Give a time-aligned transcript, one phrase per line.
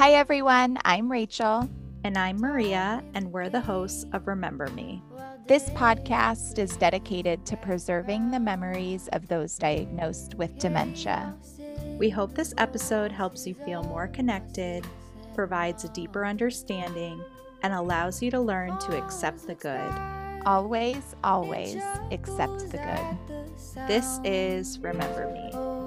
[0.00, 0.78] Hi, everyone.
[0.86, 1.68] I'm Rachel.
[2.04, 5.02] And I'm Maria, and we're the hosts of Remember Me.
[5.46, 11.34] This podcast is dedicated to preserving the memories of those diagnosed with dementia.
[11.98, 14.86] We hope this episode helps you feel more connected,
[15.34, 17.22] provides a deeper understanding,
[17.62, 19.92] and allows you to learn to accept the good.
[20.46, 21.76] Always, always
[22.10, 23.86] accept the good.
[23.86, 25.80] This is Remember Me.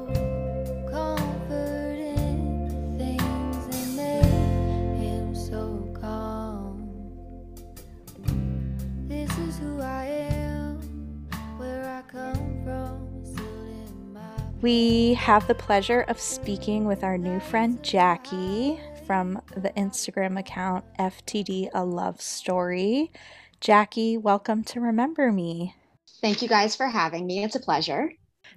[14.61, 20.85] We have the pleasure of speaking with our new friend Jackie from the Instagram account
[20.99, 23.11] FTD A Love Story.
[23.59, 25.75] Jackie, welcome to Remember Me.
[26.21, 27.43] Thank you guys for having me.
[27.43, 28.11] It's a pleasure.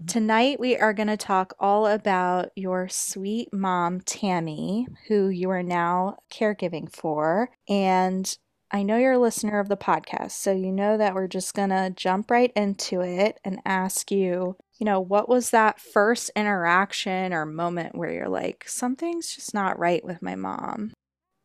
[0.06, 5.62] Tonight, we are going to talk all about your sweet mom, Tammy, who you are
[5.62, 7.50] now caregiving for.
[7.68, 8.36] And
[8.70, 11.70] I know you're a listener of the podcast, so you know that we're just going
[11.70, 17.32] to jump right into it and ask you you know, what was that first interaction
[17.32, 20.92] or moment where you're like, something's just not right with my mom?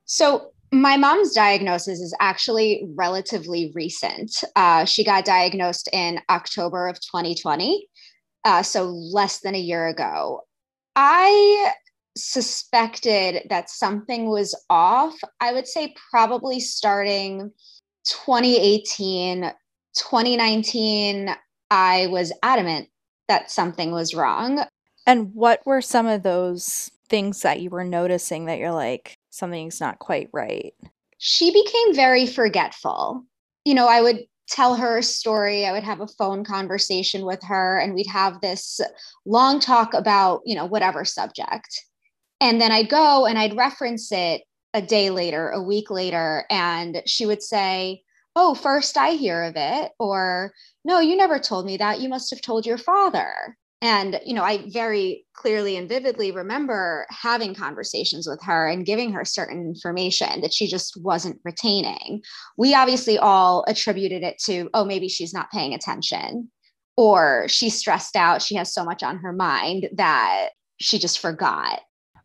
[0.05, 4.31] So, my mom's diagnosis is actually relatively recent.
[4.55, 7.87] Uh, she got diagnosed in October of 2020,
[8.45, 10.41] uh, so less than a year ago.
[10.95, 11.73] I
[12.17, 17.51] suspected that something was off, I would say probably starting
[18.05, 19.51] 2018,
[19.95, 21.29] 2019.
[21.69, 22.89] I was adamant
[23.27, 24.65] that something was wrong.
[25.07, 29.79] And what were some of those things that you were noticing that you're like, something's
[29.79, 30.73] not quite right?
[31.17, 33.23] She became very forgetful.
[33.63, 37.41] You know, I would tell her a story, I would have a phone conversation with
[37.43, 38.81] her, and we'd have this
[39.25, 41.85] long talk about, you know, whatever subject.
[42.41, 44.41] And then I'd go and I'd reference it
[44.73, 48.01] a day later, a week later, and she would say,
[48.35, 50.53] Oh, first I hear of it, or
[50.85, 51.99] no, you never told me that.
[51.99, 53.57] You must have told your father.
[53.81, 59.11] And, you know, I very clearly and vividly remember having conversations with her and giving
[59.11, 62.21] her certain information that she just wasn't retaining.
[62.57, 66.51] We obviously all attributed it to, oh, maybe she's not paying attention
[66.95, 68.41] or she's stressed out.
[68.41, 71.81] She has so much on her mind that she just forgot.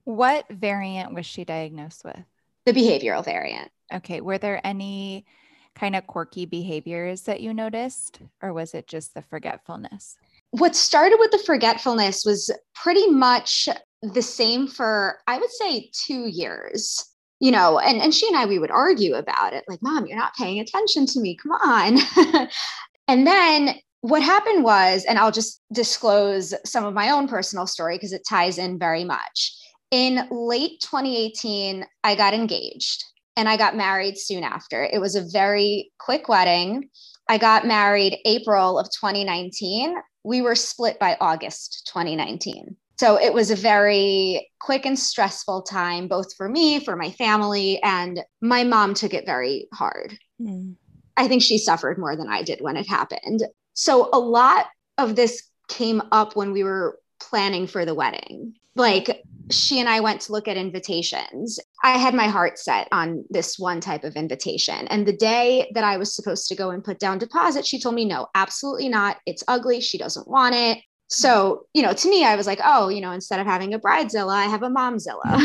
[0.07, 2.23] What variant was she diagnosed with?
[2.65, 3.73] The behavioral variant.
[3.93, 4.21] Okay.
[4.21, 5.27] Were there any
[5.75, 10.17] kind of quirky behaviors that you noticed, or was it just the forgetfulness?
[10.53, 13.69] What started with the forgetfulness was pretty much
[14.01, 17.05] the same for, I would say, two years.
[17.41, 20.17] You know, and, and she and I, we would argue about it like, Mom, you're
[20.17, 21.37] not paying attention to me.
[21.37, 22.49] Come on.
[23.09, 27.97] and then what happened was, and I'll just disclose some of my own personal story
[27.97, 29.53] because it ties in very much.
[29.91, 33.05] In late 2018, I got engaged
[33.37, 34.83] and I got married soon after.
[34.83, 36.89] It was a very quick wedding.
[37.29, 39.95] I got married April of 2019.
[40.25, 42.77] We were split by August 2019.
[42.99, 47.81] So it was a very quick and stressful time, both for me, for my family,
[47.83, 50.19] and my mom took it very hard.
[50.41, 50.77] Mm.
[51.17, 53.43] I think she suffered more than I did when it happened.
[53.75, 58.55] So a lot of this came up when we were planning for the wedding.
[58.77, 61.59] Like she and I went to look at invitations.
[61.83, 64.89] I had my heart set on this one type of invitation.
[64.89, 67.95] And the day that I was supposed to go and put down deposit, she told
[67.95, 69.19] me, no, absolutely not.
[69.27, 69.81] It's ugly.
[69.81, 70.79] She doesn't want it.
[71.09, 73.79] So, you know, to me, I was like, oh, you know, instead of having a
[73.79, 75.37] bridezilla, I have a momzilla.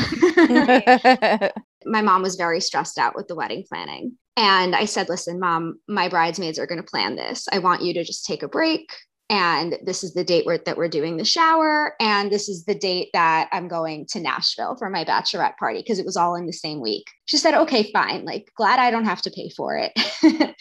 [1.86, 4.14] my mom was very stressed out with the wedding planning.
[4.38, 7.48] And I said, listen, mom, my bridesmaids are going to plan this.
[7.52, 8.90] I want you to just take a break
[9.32, 12.76] and this is the date where, that we're doing the shower and this is the
[12.76, 16.46] date that i'm going to nashville for my bachelorette party because it was all in
[16.46, 17.10] the same week.
[17.26, 19.94] She said okay fine like glad i don't have to pay for it.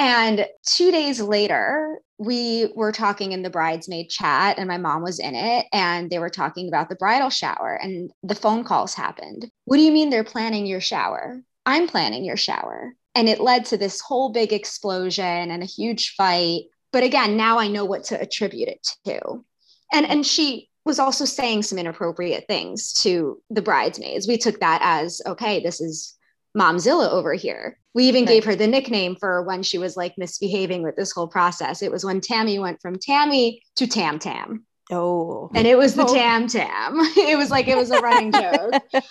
[0.00, 5.18] And two days later we were talking in the bridesmaid chat and my mom was
[5.18, 9.50] in it and they were talking about the bridal shower and the phone calls happened.
[9.66, 11.42] What do you mean they're planning your shower?
[11.66, 12.94] I'm planning your shower.
[13.14, 17.58] And it led to this whole big explosion and a huge fight but again now
[17.58, 19.44] i know what to attribute it to
[19.92, 24.80] and and she was also saying some inappropriate things to the bridesmaids we took that
[24.82, 26.16] as okay this is
[26.56, 28.28] momzilla over here we even right.
[28.28, 31.92] gave her the nickname for when she was like misbehaving with this whole process it
[31.92, 36.14] was when tammy went from tammy to tam tam oh and it was the oh.
[36.14, 38.82] tam tam it was like it was a running joke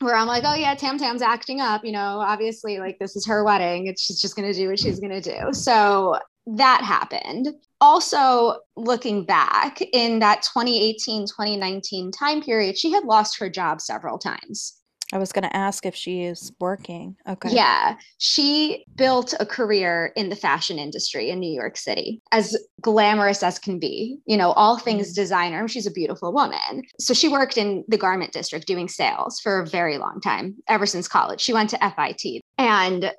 [0.00, 3.26] where I'm like, oh yeah, Tam Tam's acting up, you know, obviously like this is
[3.26, 3.86] her wedding.
[3.86, 5.52] It's she's just gonna do what she's gonna do.
[5.52, 6.18] So
[6.56, 7.48] that happened.
[7.80, 14.18] Also, looking back in that 2018 2019 time period, she had lost her job several
[14.18, 14.80] times.
[15.12, 17.16] I was going to ask if she is working.
[17.28, 17.50] Okay.
[17.50, 17.96] Yeah.
[18.18, 23.58] She built a career in the fashion industry in New York City, as glamorous as
[23.58, 24.84] can be, you know, all mm-hmm.
[24.84, 25.66] things designer.
[25.66, 26.84] She's a beautiful woman.
[26.98, 30.86] So she worked in the garment district doing sales for a very long time, ever
[30.86, 31.40] since college.
[31.40, 33.12] She went to FIT and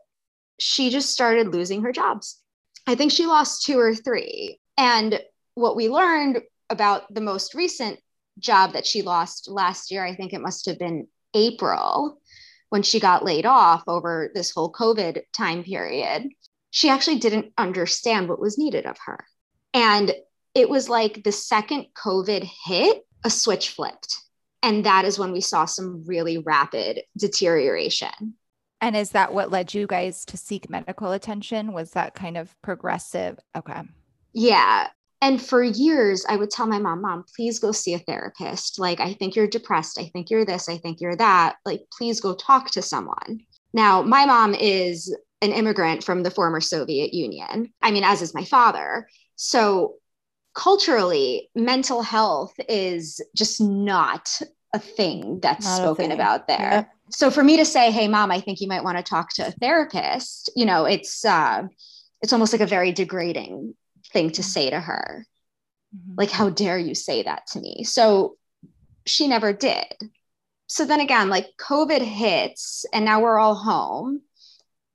[0.60, 2.41] she just started losing her jobs.
[2.92, 4.60] I think she lost two or three.
[4.78, 5.22] And
[5.54, 8.00] what we learned about the most recent
[8.38, 12.20] job that she lost last year, I think it must have been April
[12.68, 16.28] when she got laid off over this whole COVID time period,
[16.70, 19.26] she actually didn't understand what was needed of her.
[19.74, 20.14] And
[20.54, 24.18] it was like the second COVID hit, a switch flipped.
[24.64, 28.36] And that is when we saw some really rapid deterioration.
[28.82, 31.72] And is that what led you guys to seek medical attention?
[31.72, 33.40] Was that kind of progressive?
[33.56, 33.82] Okay.
[34.34, 34.88] Yeah.
[35.22, 38.80] And for years, I would tell my mom, Mom, please go see a therapist.
[38.80, 40.00] Like, I think you're depressed.
[40.00, 40.68] I think you're this.
[40.68, 41.58] I think you're that.
[41.64, 43.42] Like, please go talk to someone.
[43.72, 47.72] Now, my mom is an immigrant from the former Soviet Union.
[47.84, 49.08] I mean, as is my father.
[49.36, 49.98] So,
[50.56, 54.42] culturally, mental health is just not
[54.74, 56.12] a thing that's not spoken thing.
[56.14, 56.58] about there.
[56.60, 56.86] Yeah.
[57.12, 59.48] So, for me to say, Hey, mom, I think you might want to talk to
[59.48, 61.64] a therapist, you know, it's, uh,
[62.22, 63.76] it's almost like a very degrading
[64.12, 65.26] thing to say to her.
[65.96, 66.14] Mm-hmm.
[66.18, 67.84] Like, how dare you say that to me?
[67.84, 68.38] So
[69.06, 69.86] she never did.
[70.68, 74.22] So then again, like COVID hits and now we're all home.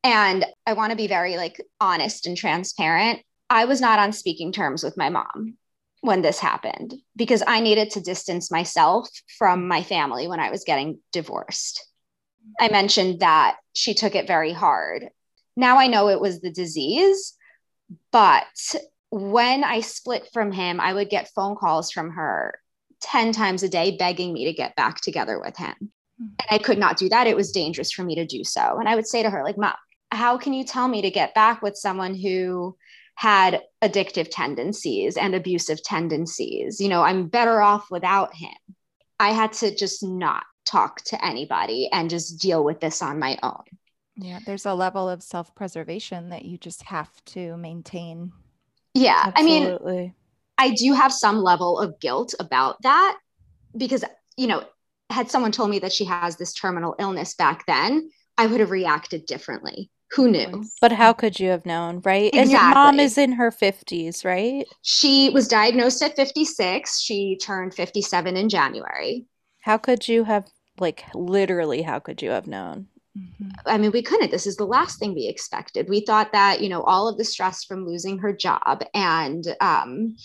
[0.02, 3.20] And I want to be very like honest and transparent.
[3.50, 5.58] I was not on speaking terms with my mom
[6.00, 10.64] when this happened because I needed to distance myself from my family when I was
[10.64, 11.84] getting divorced.
[12.60, 15.08] I mentioned that she took it very hard.
[15.56, 17.34] Now I know it was the disease,
[18.12, 18.44] but
[19.10, 22.58] when I split from him, I would get phone calls from her
[23.02, 25.74] 10 times a day begging me to get back together with him.
[25.80, 26.24] Mm-hmm.
[26.26, 27.26] And I could not do that.
[27.26, 28.78] It was dangerous for me to do so.
[28.78, 29.74] And I would say to her, like, Mom,
[30.10, 32.76] how can you tell me to get back with someone who
[33.14, 36.80] had addictive tendencies and abusive tendencies?
[36.80, 38.54] You know, I'm better off without him.
[39.18, 43.38] I had to just not talk to anybody and just deal with this on my
[43.42, 43.62] own.
[44.16, 48.32] Yeah, there's a level of self preservation that you just have to maintain
[48.96, 49.32] yeah.
[49.34, 49.96] Absolutely.
[49.98, 50.14] I mean,
[50.58, 53.18] I do have some level of guilt about that
[53.76, 54.04] because,
[54.36, 54.64] you know,
[55.10, 58.70] had someone told me that she has this terminal illness back then, I would have
[58.70, 59.90] reacted differently.
[60.12, 60.64] Who knew?
[60.80, 62.32] But how could you have known, right?
[62.32, 62.40] Exactly.
[62.40, 64.64] And your mom is in her 50s, right?
[64.82, 67.00] She was diagnosed at 56.
[67.00, 69.26] She turned 57 in January.
[69.60, 70.46] How could you have,
[70.78, 72.88] like, literally, how could you have known?
[73.16, 73.50] Mm-hmm.
[73.66, 74.30] I mean, we couldn't.
[74.30, 75.88] This is the last thing we expected.
[75.88, 80.16] We thought that, you know, all of the stress from losing her job and, um,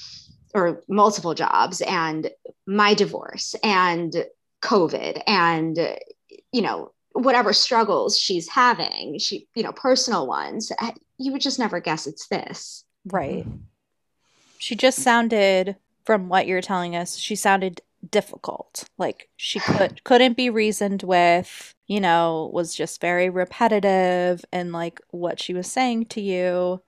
[0.53, 2.29] or multiple jobs and
[2.65, 4.25] my divorce and
[4.61, 5.79] COVID and,
[6.51, 10.71] you know, whatever struggles she's having, she, you know, personal ones,
[11.17, 12.83] you would just never guess it's this.
[13.05, 13.45] Right.
[14.57, 18.85] She just sounded, from what you're telling us, she sounded difficult.
[18.97, 25.01] Like she could couldn't be reasoned with, you know, was just very repetitive and like
[25.09, 26.81] what she was saying to you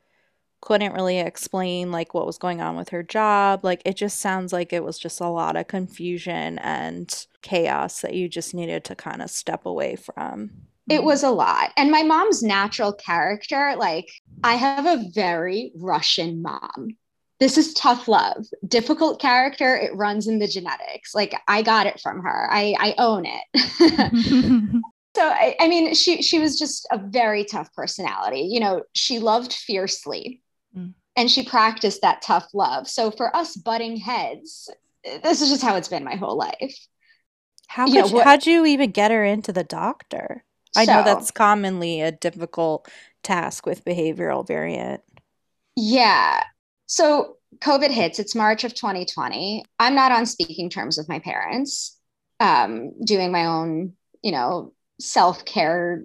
[0.63, 3.65] couldn't really explain like what was going on with her job.
[3.65, 8.13] Like it just sounds like it was just a lot of confusion and chaos that
[8.13, 10.51] you just needed to kind of step away from.
[10.89, 11.71] It was a lot.
[11.75, 14.07] And my mom's natural character, like
[14.41, 16.95] I have a very Russian mom
[17.43, 18.45] this is tough love.
[18.65, 21.13] Difficult character it runs in the genetics.
[21.13, 22.47] Like i got it from her.
[22.49, 24.81] I i own it.
[25.15, 28.47] So I, I, mean she she was just a very tough personality.
[28.49, 30.41] You know she loved fiercely.
[30.75, 30.95] Mm.
[31.15, 32.87] and she practiced that tough love.
[32.87, 34.71] So for us butting heads
[35.21, 36.75] this is just how it's been my whole life.
[37.67, 40.43] How you know, how'd you even get her into the doctor?
[40.75, 42.87] I so, know that's commonly a difficult
[43.21, 45.03] task with behavioral variant.
[45.75, 46.43] Yeah
[46.87, 49.63] so COVID hits, it's March of 2020.
[49.79, 51.97] I'm not on speaking terms with my parents,
[52.39, 56.03] um, doing my own, you know, self care,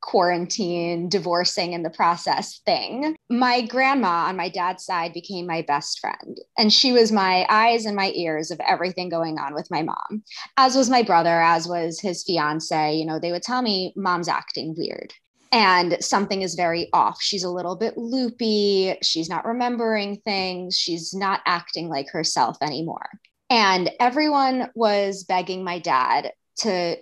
[0.00, 3.16] quarantine, divorcing in the process thing.
[3.28, 6.38] My grandma on my dad's side became my best friend.
[6.56, 10.22] And she was my eyes and my ears of everything going on with my mom,
[10.56, 12.94] as was my brother, as was his fiance.
[12.94, 15.12] You know, they would tell me, Mom's acting weird
[15.56, 17.22] and something is very off.
[17.22, 18.94] She's a little bit loopy.
[19.02, 20.76] She's not remembering things.
[20.76, 23.08] She's not acting like herself anymore.
[23.48, 26.96] And everyone was begging my dad to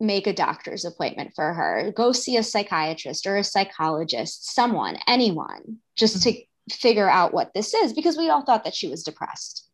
[0.00, 5.76] make a doctor's appointment for her, go see a psychiatrist or a psychologist, someone, anyone,
[5.94, 6.40] just mm-hmm.
[6.70, 9.69] to figure out what this is, because we all thought that she was depressed.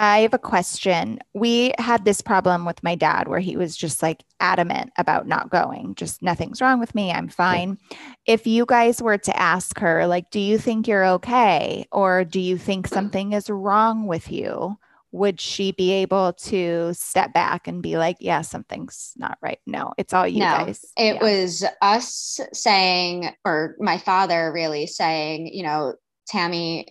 [0.00, 1.18] I have a question.
[1.34, 5.50] We had this problem with my dad where he was just like adamant about not
[5.50, 7.12] going, just nothing's wrong with me.
[7.12, 7.76] I'm fine.
[8.24, 11.86] If you guys were to ask her, like, do you think you're okay?
[11.92, 14.78] Or do you think something is wrong with you?
[15.12, 19.58] Would she be able to step back and be like, yeah, something's not right?
[19.66, 20.82] No, it's all you no, guys.
[20.96, 21.22] It Yeah.
[21.22, 26.86] was us saying, or my father really saying, you know, Tammy,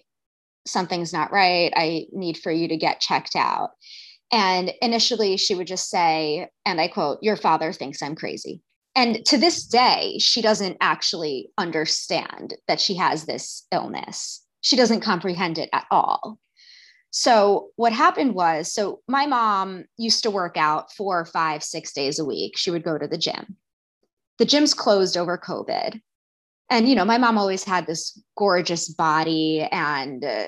[0.66, 1.72] something's not right.
[1.76, 3.72] I need for you to get checked out.
[4.32, 8.62] And initially, she would just say, and I quote, Your father thinks I'm crazy.
[8.96, 14.46] And to this day, she doesn't actually understand that she has this illness.
[14.62, 16.40] She doesn't comprehend it at all.
[17.12, 22.20] So, what happened was so my mom used to work out four, five, six days
[22.20, 22.56] a week.
[22.56, 23.58] She would go to the gym.
[24.38, 26.02] The gym's closed over COVID
[26.70, 30.48] and you know my mom always had this gorgeous body and uh,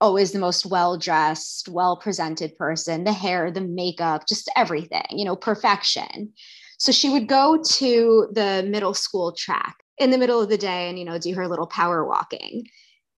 [0.00, 5.24] always the most well dressed well presented person the hair the makeup just everything you
[5.24, 6.32] know perfection.
[6.80, 10.88] So she would go to the middle school track in the middle of the day
[10.88, 12.66] and you know do her little power walking.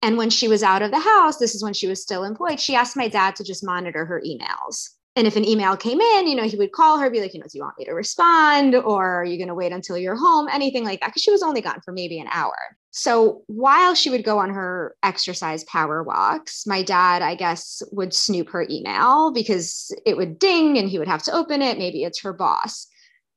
[0.03, 2.59] And when she was out of the house this is when she was still employed
[2.59, 6.29] she asked my dad to just monitor her emails and if an email came in,
[6.29, 7.93] you know, he would call her, be like, you know, do you want me to
[7.93, 10.49] respond or are you going to wait until you're home?
[10.51, 11.07] Anything like that.
[11.09, 12.57] Because she was only gone for maybe an hour.
[12.93, 18.15] So while she would go on her exercise power walks, my dad, I guess, would
[18.15, 21.79] snoop her email because it would ding and he would have to open it.
[21.79, 22.87] Maybe it's her boss.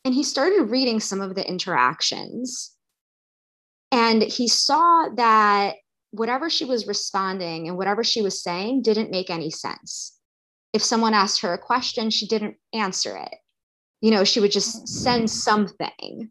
[0.06, 2.72] And he started reading some of the interactions.
[3.92, 5.75] And he saw that
[6.12, 10.13] whatever she was responding and whatever she was saying didn't make any sense
[10.74, 13.36] if someone asked her a question, she didn't answer it.
[14.01, 16.30] You know, she would just send something.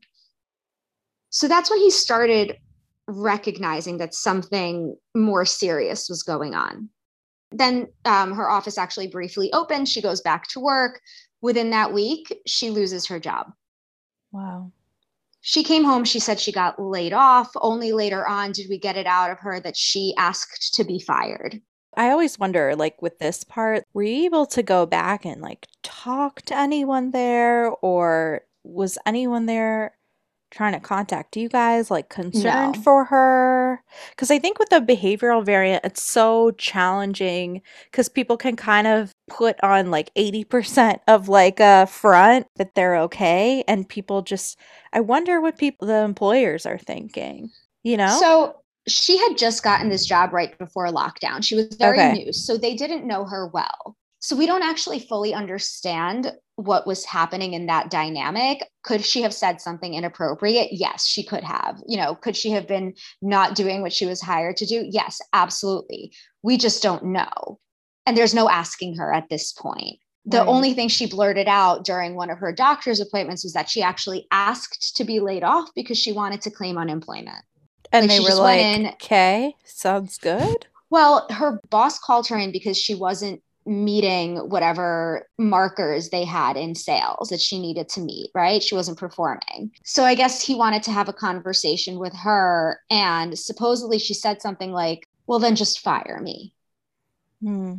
[1.31, 2.59] So that's when he started
[3.07, 6.91] recognizing that something more serious was going on.
[7.51, 9.89] Then um, her office actually briefly opened.
[9.89, 11.01] She goes back to work.
[11.41, 13.53] Within that week, she loses her job.
[14.33, 14.73] Wow.
[15.41, 16.05] She came home.
[16.05, 17.51] She said she got laid off.
[17.57, 20.99] Only later on did we get it out of her that she asked to be
[20.99, 21.61] fired.
[21.97, 25.67] I always wonder, like with this part, were you able to go back and like
[25.83, 29.97] talk to anyone there, or was anyone there
[30.51, 32.83] trying to contact you guys, like concerned No.
[32.83, 33.83] for her?
[34.11, 39.13] Because I think with the behavioral variant, it's so challenging because people can kind of
[39.29, 44.59] put on like 80% of like a front that they're okay, and people just,
[44.93, 47.51] I wonder what people, the employers are thinking,
[47.83, 48.19] you know?
[48.21, 51.43] So she had just gotten this job right before lockdown.
[51.45, 52.12] She was very Okay.
[52.25, 53.97] new, so they didn't know her well.
[54.21, 58.62] So we don't actually fully understand what was happening in that dynamic.
[58.85, 60.69] Could she have said something inappropriate?
[60.73, 61.83] Yes, she could have.
[61.89, 64.87] You know, could she have been not doing what she was hired to do?
[64.89, 66.12] Yes, absolutely.
[66.43, 67.59] We just don't know.
[68.07, 69.99] And there's no asking her at this point.
[70.25, 70.49] The Right.
[70.49, 74.29] only thing she blurted out during one of her doctor's appointments was that she actually
[74.31, 77.45] asked to be laid off because she wanted to claim unemployment.
[77.93, 80.67] And like, they were like, okay, sounds good.
[80.91, 86.75] Well, her boss called her in because she wasn't meeting whatever markers they had in
[86.75, 88.63] sales that she needed to meet, right?
[88.63, 89.71] She wasn't performing.
[89.85, 92.81] So I guess he wanted to have a conversation with her.
[92.91, 96.53] And supposedly she said something like, well, then just fire me.
[97.41, 97.75] Hmm.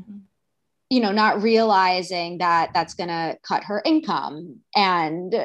[0.90, 5.36] You know, not realizing that that's going to cut her income and,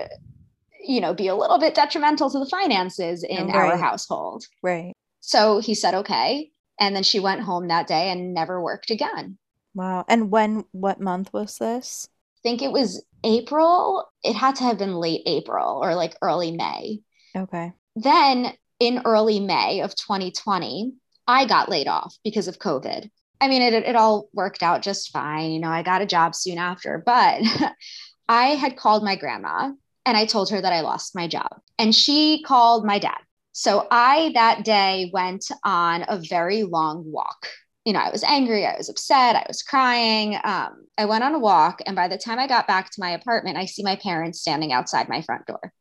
[0.85, 4.45] you know, be a little bit detrimental to the finances in our household.
[4.63, 4.95] Right.
[5.21, 6.51] So he said, okay.
[6.81, 9.39] And then she went home that day and never worked again.
[9.75, 10.05] Wow.
[10.09, 12.09] And when, what month was this?
[12.39, 14.09] I think it was April.
[14.23, 17.01] It had to have been late April or like early May.
[17.37, 17.73] Okay.
[17.97, 20.93] Then in early May of 2020,
[21.27, 23.11] I got laid off because of COVID.
[23.41, 25.51] I mean, it, it all worked out just fine.
[25.51, 27.43] You know, I got a job soon after, but
[28.29, 29.73] I had called my grandma
[30.09, 31.61] and I told her that I lost my job.
[31.79, 33.19] And she called my dad.
[33.53, 37.49] So I that day went on a very long walk.
[37.85, 40.39] You know, I was angry, I was upset, I was crying.
[40.43, 43.11] Um, I went on a walk, and by the time I got back to my
[43.11, 45.73] apartment, I see my parents standing outside my front door.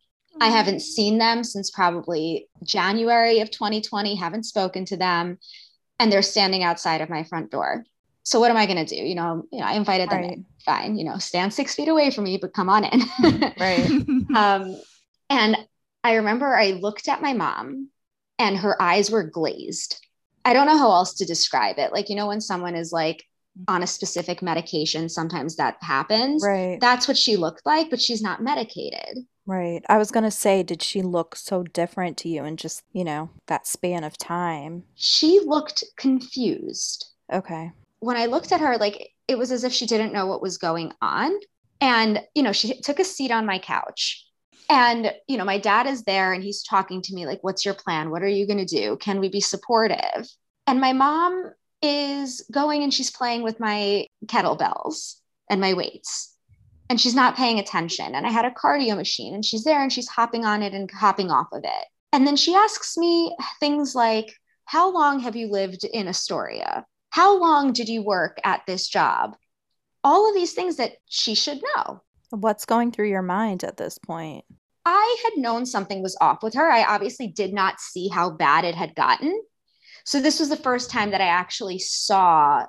[0.42, 5.38] I haven't seen them since probably January of 2020, haven't spoken to them,
[6.00, 7.86] and they're standing outside of my front door.
[8.28, 9.02] So what am I going to do?
[9.02, 10.34] You know, you know, I invited them Right.
[10.34, 10.46] in.
[10.66, 13.02] Fine, you know, stand six feet away from me, but come on in.
[13.58, 13.90] Right.
[14.36, 14.76] um,
[15.30, 15.56] and
[16.04, 17.90] I remember I looked at my mom,
[18.38, 20.06] and her eyes were glazed.
[20.44, 21.94] I don't know how else to describe it.
[21.94, 23.24] Like, you know, when someone is like
[23.70, 26.44] on a specific medication, sometimes that happens.
[26.46, 26.80] Right.
[26.82, 29.20] That's what she looked like, but she's not medicated.
[29.46, 29.84] Right.
[29.88, 33.06] I was going to say, did she look so different to you in just, you
[33.06, 34.84] know, that span of time?
[34.96, 37.06] She looked confused.
[37.32, 37.72] Okay.
[38.08, 40.58] When I looked at her, like it was as if she didn't know what was
[40.58, 41.38] going on.
[41.82, 44.26] And, you know, she took a seat on my couch.
[44.70, 47.74] And, you know, my dad is there and he's talking to me like, what's your
[47.74, 48.10] plan?
[48.10, 48.96] What are you going to do?
[49.02, 50.26] Can we be supportive?
[50.68, 55.16] And my mom is going and she's playing with my kettlebells
[55.50, 56.34] and my weights.
[56.90, 58.16] And she's not paying attention.
[58.16, 60.90] And I had a cardio machine and she's there and she's hopping on it and
[60.90, 61.86] hopping off of it.
[62.14, 64.32] And then she asks me things like,
[64.64, 66.86] How long have you lived in Astoria?
[67.18, 69.36] How long did you work at this job?
[70.04, 72.04] All of these things that she should know.
[72.30, 74.46] What's going through your mind at this point?
[74.86, 76.70] I had known something was off with her.
[76.72, 79.42] I obviously did not see how bad it had gotten.
[80.06, 82.68] So this was the first time that I actually saw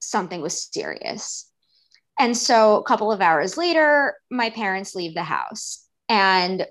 [0.00, 1.50] something was serious.
[2.18, 5.82] And so a couple of hours later, my parents leave the house.
[6.10, 6.66] And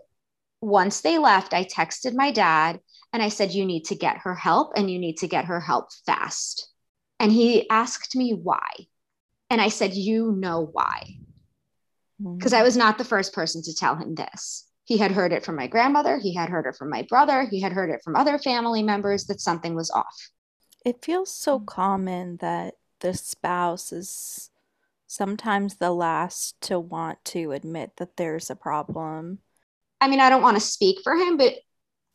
[0.61, 2.79] once they left, I texted my dad
[3.11, 5.59] and I said, You need to get her help and you need to get her
[5.59, 6.70] help fast.
[7.21, 8.67] And he asked me why.
[9.51, 11.17] And I said, You know why.
[12.19, 12.61] Because mm-hmm.
[12.61, 14.67] I was not the first person to tell him this.
[14.85, 17.61] He had heard it from my grandmother, he had heard it from my brother, he
[17.61, 20.31] had heard it from other family members that something was off.
[20.83, 24.49] It feels so common that the spouse is
[25.05, 29.39] sometimes the last to want to admit that there's a problem.
[30.01, 31.53] I mean, I don't want to speak for him, but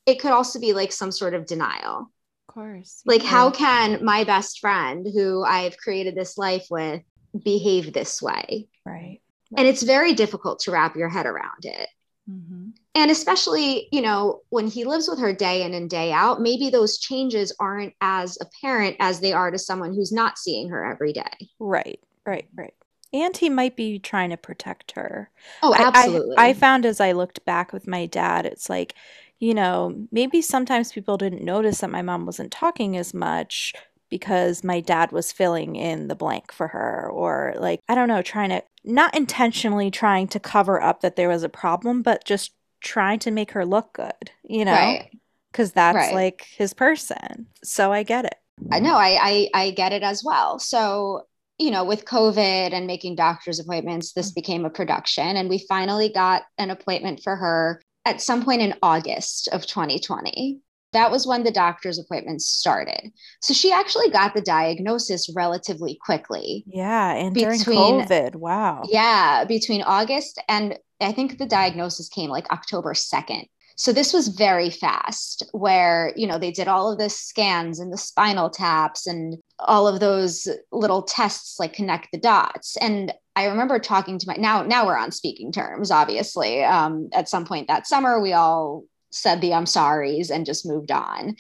[0.05, 2.11] it could also be like some sort of denial.
[2.49, 3.03] Of course.
[3.05, 3.31] Like, yeah.
[3.31, 7.03] how can my best friend, who I've created this life with,
[7.43, 8.69] behave this way?
[8.85, 9.21] Right.
[9.57, 11.89] And it's very difficult to wrap your head around it.
[12.31, 12.71] Mm-hmm.
[12.95, 16.71] And especially, you know, when he lives with her day in and day out, maybe
[16.71, 21.13] those changes aren't as apparent as they are to someone who's not seeing her every
[21.13, 21.49] day.
[21.61, 22.75] Right, right, right.
[23.13, 25.31] And he might be trying to protect her.
[25.63, 26.37] Oh, absolutely.
[26.37, 28.95] I, I, I found as I looked back with my dad, it's like,
[29.39, 33.75] you know, maybe sometimes people didn't notice that my mom wasn't talking as much
[34.09, 38.23] because my dad was filling in the blank for her or like I don't know
[38.23, 42.53] trying to not intentionally trying to cover up that there was a problem but just
[42.81, 44.73] trying to make her look good, you know?
[44.73, 45.11] Right.
[45.53, 46.15] Cuz that's right.
[46.15, 47.47] like his person.
[47.65, 48.37] So I get it.
[48.71, 50.59] I know I, I I get it as well.
[50.59, 51.27] So
[51.59, 54.35] you know, with COVID and making doctor's appointments, this mm.
[54.35, 55.37] became a production.
[55.37, 60.61] And we finally got an appointment for her at some point in August of 2020
[60.93, 63.11] that was when the doctor's appointments started.
[63.43, 66.65] So she actually got the diagnosis relatively quickly.
[66.67, 68.83] Yeah, and between, during COVID, wow.
[68.87, 73.45] Yeah, between August and I think the diagnosis came like October 2nd.
[73.77, 77.93] So this was very fast where, you know, they did all of the scans and
[77.93, 82.79] the spinal taps and all of those little tests like connect the dots.
[82.79, 86.65] And I remember talking to my now now we're on speaking terms obviously.
[86.65, 90.91] Um, at some point that summer we all said the I'm sorry's and just moved
[90.91, 91.37] on.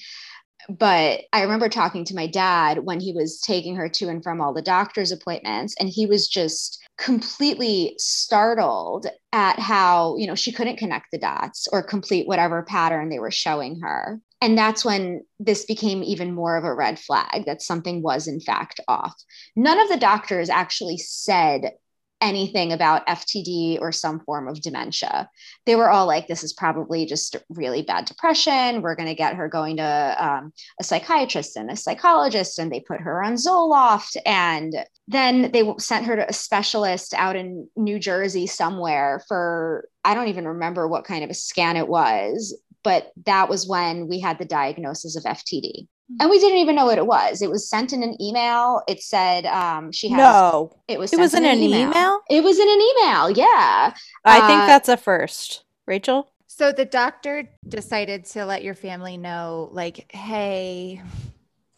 [0.68, 4.40] But I remember talking to my dad when he was taking her to and from
[4.40, 10.50] all the doctor's appointments, and he was just completely startled at how, you know, she
[10.50, 14.20] couldn't connect the dots or complete whatever pattern they were showing her.
[14.40, 18.40] And that's when this became even more of a red flag that something was, in
[18.40, 19.14] fact, off.
[19.54, 21.72] None of the doctors actually said
[22.20, 25.28] anything about FTD or some form of dementia.
[25.66, 28.82] They were all like, this is probably just really bad depression.
[28.82, 32.58] We're going to get her going to um, a psychiatrist and a psychologist.
[32.58, 34.16] And they put her on Zoloft.
[34.24, 34.74] And
[35.08, 40.28] then they sent her to a specialist out in New Jersey somewhere for, I don't
[40.28, 42.56] even remember what kind of a scan it was.
[42.82, 45.88] But that was when we had the diagnosis of FTD
[46.20, 47.42] and we didn't even know what it was.
[47.42, 48.82] It was sent in an email.
[48.86, 50.18] It said um, she has.
[50.18, 51.12] No, it was.
[51.12, 51.90] It was in, in an email.
[51.90, 52.20] email.
[52.30, 53.30] It was in an email.
[53.30, 55.64] Yeah, I uh, think that's a first.
[55.86, 56.30] Rachel.
[56.46, 61.02] So the doctor decided to let your family know, like, hey,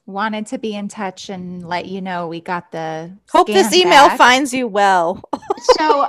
[0.07, 3.17] wanted to be in touch and let you know we got the.
[3.31, 4.19] Hope this email back.
[4.19, 5.23] finds you well.
[5.79, 6.09] so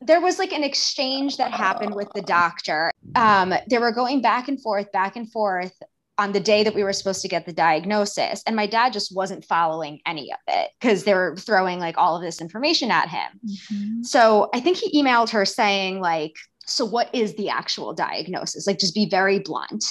[0.00, 2.90] there was like an exchange that happened with the doctor.
[3.14, 5.78] Um, they were going back and forth, back and forth
[6.18, 8.42] on the day that we were supposed to get the diagnosis.
[8.46, 12.16] And my dad just wasn't following any of it because they were throwing like all
[12.16, 13.40] of this information at him.
[13.46, 14.02] Mm-hmm.
[14.02, 16.34] So I think he emailed her saying, like,
[16.66, 18.66] so what is the actual diagnosis?
[18.66, 19.84] Like, just be very blunt.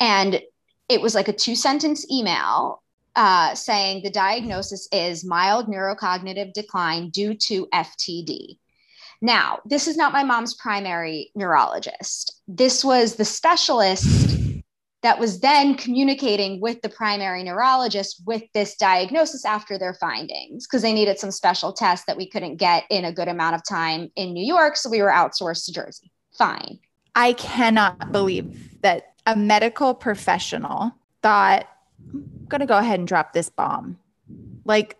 [0.00, 0.40] And
[0.88, 2.82] it was like a two sentence email
[3.14, 8.58] uh, saying the diagnosis is mild neurocognitive decline due to FTD.
[9.22, 12.42] Now, this is not my mom's primary neurologist.
[12.46, 14.45] This was the specialist
[15.06, 20.82] that was then communicating with the primary neurologist with this diagnosis after their findings because
[20.82, 24.10] they needed some special tests that we couldn't get in a good amount of time
[24.16, 24.76] in New York.
[24.76, 26.10] So we were outsourced to Jersey.
[26.36, 26.80] Fine.
[27.14, 30.90] I cannot believe that a medical professional
[31.22, 31.68] thought,
[32.12, 34.00] I'm going to go ahead and drop this bomb.
[34.64, 34.96] Like,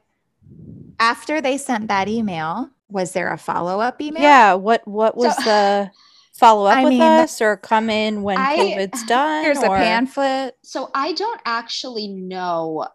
[1.01, 4.23] After they sent that email, was there a follow up email?
[4.23, 4.55] Yeah.
[4.55, 5.91] What What was So- the
[6.39, 9.45] follow up I with mean, us, or come in when I- COVID's done?
[9.45, 10.55] Here's a pamphlet.
[10.63, 12.87] So I don't actually know,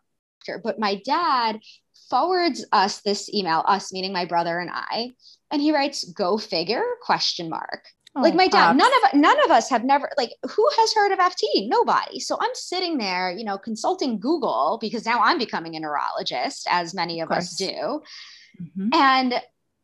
[0.63, 1.59] but my dad
[2.09, 5.11] forwards us this email, us meaning my brother and I,
[5.51, 7.83] and he writes "Go figure?" question mark.
[8.13, 11.13] like Oh, my dad, none of none of us have never like who has heard
[11.13, 11.67] of FT?
[11.69, 12.19] Nobody.
[12.19, 16.93] So I'm sitting there, you know, consulting Google because now I'm becoming a neurologist, as
[16.93, 18.01] many of, Of us do.
[18.77, 18.93] Mhm.
[18.93, 19.41] And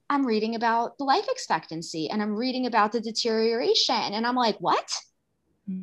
[0.10, 3.96] I'm reading about the life expectancy and I'm reading about the deterioration.
[3.96, 4.90] And I'm like, what?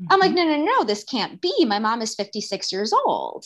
[0.09, 0.37] I'm like, Mhm.
[0.37, 1.65] no, no, no, this can't be.
[1.67, 3.45] My mom is 56 years old.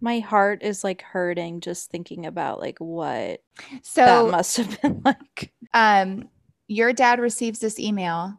[0.00, 3.42] My heart is like hurting just thinking about like what
[3.82, 5.52] so that must have been like.
[5.72, 6.28] um
[6.66, 8.38] your dad receives this email.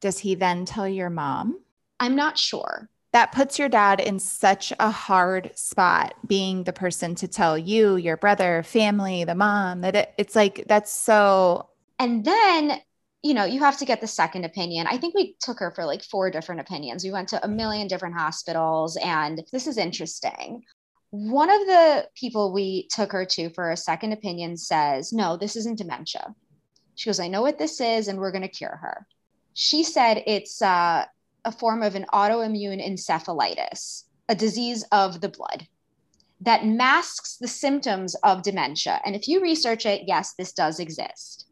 [0.00, 1.60] Does he then tell your mom?
[2.00, 2.88] I'm not sure.
[3.12, 7.96] That puts your dad in such a hard spot being the person to tell you,
[7.96, 12.80] your brother, family, the mom that it, it's like that's so And then,
[13.22, 14.86] you know, you have to get the second opinion.
[14.86, 17.02] I think we took her for like four different opinions.
[17.02, 20.62] We went to a million different hospitals, and this is interesting.
[21.10, 25.56] One of the people we took her to for a second opinion says, No, this
[25.56, 26.34] isn't dementia.
[26.94, 29.06] She goes, I know what this is, and we're going to cure her.
[29.54, 31.06] She said it's uh,
[31.48, 35.66] a form of an autoimmune encephalitis, a disease of the blood
[36.40, 39.00] that masks the symptoms of dementia.
[39.04, 41.46] And if you research it, yes, this does exist.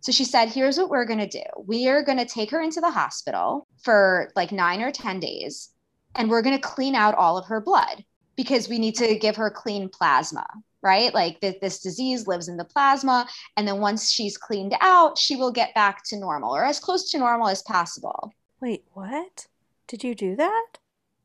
[0.00, 1.44] So she said, here's what we're going to do.
[1.64, 5.70] We are going to take her into the hospital for like nine or 10 days,
[6.14, 8.04] and we're going to clean out all of her blood
[8.36, 10.46] because we need to give her clean plasma,
[10.82, 11.12] right?
[11.14, 13.26] Like th- this disease lives in the plasma.
[13.56, 17.10] And then once she's cleaned out, she will get back to normal or as close
[17.10, 18.32] to normal as possible.
[18.62, 19.48] Wait, what?
[19.88, 20.78] Did you do that?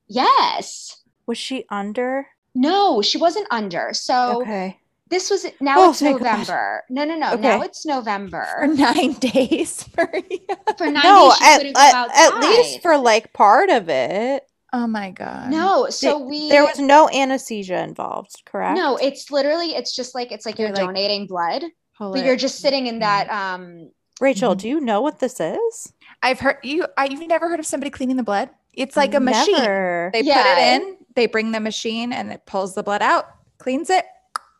[0.07, 1.03] Yes.
[1.27, 2.25] Was she under?
[2.55, 3.89] No, she wasn't under.
[3.93, 4.79] So Okay.
[5.09, 6.25] this was now Oh, it's thank God.
[6.39, 6.83] November.
[6.89, 7.33] No, no, no.
[7.33, 7.41] Okay.
[7.43, 8.43] Now it's November.
[8.59, 8.99] for November.
[8.99, 9.87] nine days.
[9.95, 10.39] Maria.
[10.79, 14.43] For nine No, days, she at, at, at least for like part of it.
[14.73, 15.51] Oh my god.
[15.51, 18.77] No, so Th- we There was no anesthesia involved, correct?
[18.77, 21.63] no, it's literally it's just like it's like You're you're like- donating blood,
[21.99, 22.25] but it.
[22.25, 24.59] you're just sitting in that um Rachel, Mhm.
[24.59, 25.93] do you know what this is?
[26.23, 26.85] I've heard you.
[26.97, 28.49] I, you've never heard of somebody cleaning the blood?
[28.73, 29.55] It's like a machine.
[29.57, 30.09] Never.
[30.13, 30.97] They put it in.
[31.15, 33.25] They bring the machine and it pulls the blood out,
[33.57, 34.05] cleans it,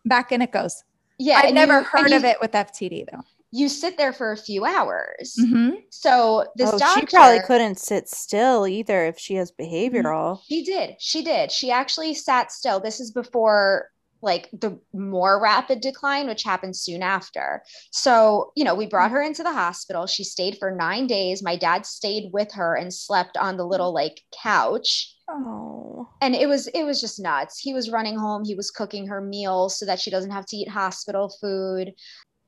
[0.06, 0.84] back in it goes.
[1.20, 1.42] yeah.
[1.44, 3.22] I've never you- heard you, of it with FTD though.
[3.52, 5.36] You sit there for a few hours.
[5.40, 5.84] Mhm.
[5.90, 9.64] So this oh, doctor she probably couldn't sit still either if she has Mm-hmm.
[9.98, 10.40] behavioral.
[10.48, 10.96] She did.
[11.00, 11.52] She did.
[11.52, 12.80] She actually sat still.
[12.80, 13.90] This is before
[14.22, 17.64] like the more rapid decline, which happened soon after.
[17.92, 20.08] So, you know, we brought her into the hospital.
[20.08, 21.44] She stayed for nine days.
[21.44, 25.14] My dad stayed with her and slept on the little like couch.
[25.30, 26.10] Oh.
[26.22, 27.60] And it was it was just nuts.
[27.60, 30.58] He was running home, he was cooking her meals so that she doesn't have to
[30.58, 31.94] eat hospital food.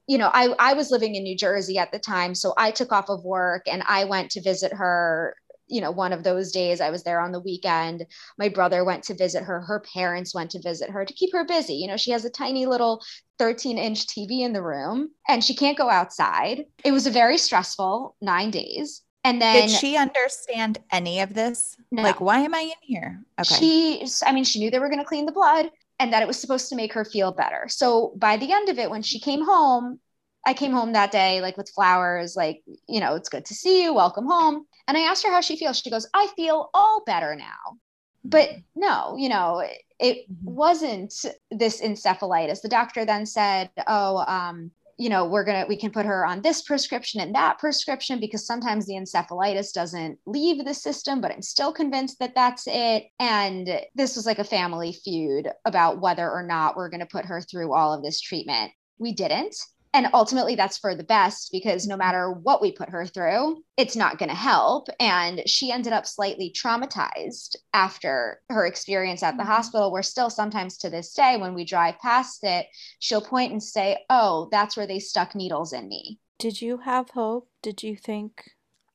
[0.07, 2.33] You know, I, I was living in New Jersey at the time.
[2.33, 5.35] So I took off of work and I went to visit her
[5.69, 8.05] you know, one of those days I was there on the weekend.
[8.37, 9.61] My brother went to visit her.
[9.61, 11.75] Her parents went to visit her to keep her busy.
[11.75, 13.01] You know, she has a tiny little
[13.37, 16.65] 13 inch TV in the room and she can't go outside.
[16.83, 19.03] It was a very stressful nine days.
[19.23, 21.75] And then Did she understand any of this?
[21.91, 22.03] No.
[22.03, 23.21] Like, why am I in here?
[23.39, 23.55] Okay.
[23.55, 26.27] she, I mean, she knew they were going to clean the blood and that it
[26.27, 27.65] was supposed to make her feel better.
[27.67, 29.99] So by the end of it, when she came home,
[30.45, 33.83] I came home that day, like with flowers, like, you know, it's good to see
[33.83, 33.93] you.
[33.93, 34.65] Welcome home.
[34.89, 35.77] And I asked her how she feels.
[35.77, 37.77] She goes, I feel all better now.
[38.25, 39.63] But no, you know,
[39.99, 40.43] it, Mhm.
[40.43, 41.13] wasn't
[41.51, 42.61] this encephalitis.
[42.61, 46.25] The doctor then said, oh, um, you know, we're going to, we can put her
[46.25, 51.31] on this prescription and that prescription because sometimes the encephalitis doesn't leave the system, but
[51.31, 53.05] I'm still convinced that that's it.
[53.19, 57.25] And this was like a family feud about whether or not we're going to put
[57.25, 58.71] her through all of this treatment.
[58.97, 59.55] We didn't.
[59.91, 63.95] And ultimately, that's for the best because no matter what we put her through, it's
[63.95, 64.87] not going to help.
[64.99, 69.47] And she ended up slightly traumatized after her experience at the Mhm.
[69.47, 72.67] hospital, where still sometimes to this day, when we drive past it,
[72.99, 76.19] she'll point and say, Oh, that's where they stuck needles in me.
[76.37, 77.49] Did you have hope?
[77.63, 78.51] Did you think?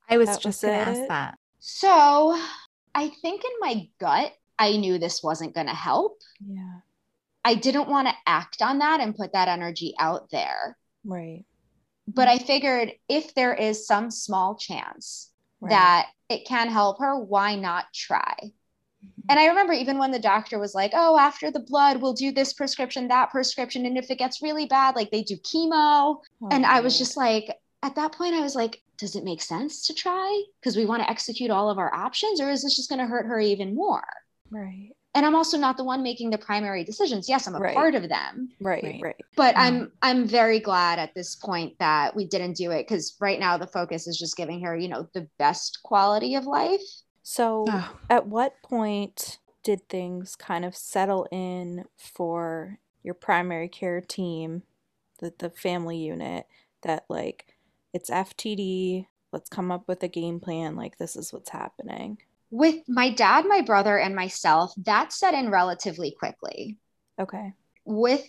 [0.08, 1.38] I was just was going to ask that.
[1.58, 2.40] So
[2.94, 6.20] I think in my gut, I knew this wasn't going to help.
[6.46, 6.80] Yeah.
[7.44, 10.76] I didn't want to act on that and put that energy out there.
[11.04, 11.44] Right.
[12.06, 15.70] But I figured if there is some small chance right.
[15.70, 18.34] that it can help her, why not try?
[18.40, 19.26] Mm-hmm.
[19.30, 22.32] And I remember even when the doctor was like, oh, after the blood, we'll do
[22.32, 23.86] this prescription, that prescription.
[23.86, 26.20] And if it gets really bad, like they do chemo.
[26.42, 27.48] Oh, And I was just like,
[27.82, 30.42] at that point, I was like, does it make sense to try?
[30.60, 33.06] Because we want to execute all of our options, or is this just going to
[33.06, 34.04] hurt her even more?
[34.50, 34.90] right.
[35.14, 37.28] And I'm also not the one making the primary decisions.
[37.28, 37.74] Yes, I'm a Right.
[37.74, 39.02] part of them, Right, Right.
[39.02, 39.24] right.
[39.36, 39.60] but Mm.
[39.60, 43.56] I'm I'm very glad at this point that we didn't do it because right now
[43.56, 46.80] the focus is just giving her, you know, the best quality of life.
[47.22, 54.00] So, Oh, at what point did things kind of settle in for your primary care
[54.00, 54.62] team,
[55.20, 56.46] the, the family unit,
[56.82, 57.46] that like
[57.92, 62.18] it's FTD, let's come up with a game plan, like this is what's happening?
[62.54, 66.78] With my dad, my brother, and myself, that set in relatively quickly.
[67.20, 67.52] Okay.
[67.84, 68.24] with